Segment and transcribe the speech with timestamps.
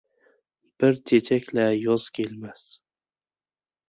[0.83, 2.65] •Bir chechak-la yoz kelmas.